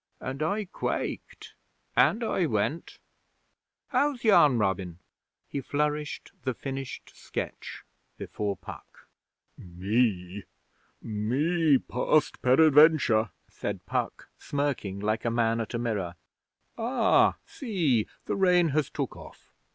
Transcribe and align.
And 0.19 0.41
I 0.41 0.65
quaked, 0.65 1.53
and 1.95 2.23
I 2.23 2.47
went... 2.47 2.97
How's 3.89 4.23
yon, 4.23 4.57
Robin?' 4.57 4.97
He 5.47 5.61
flourished 5.61 6.31
the 6.41 6.55
finished 6.55 7.15
sketch 7.15 7.83
before 8.17 8.57
Puck. 8.57 9.05
'Me! 9.59 10.45
Me 11.03 11.77
past 11.77 12.41
peradventure,' 12.41 13.29
said 13.47 13.85
Puck, 13.85 14.29
smirking 14.39 14.99
like 14.99 15.23
a 15.23 15.29
man 15.29 15.61
at 15.61 15.75
a 15.75 15.77
mirror. 15.77 16.15
'Ah, 16.79 17.37
see! 17.45 18.07
The 18.25 18.35
rain 18.35 18.69
has 18.69 18.89
took 18.89 19.15
off! 19.15 19.51